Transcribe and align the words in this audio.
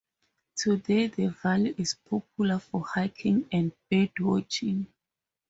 Today 0.55 1.05
the 1.09 1.27
valley 1.27 1.75
is 1.77 1.93
popular 1.93 2.57
for 2.57 2.83
hiking 2.83 3.47
and 3.51 3.71
birdwatching. 3.91 4.87